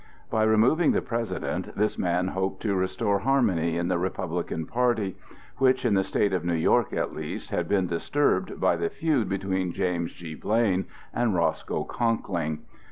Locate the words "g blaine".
10.13-10.85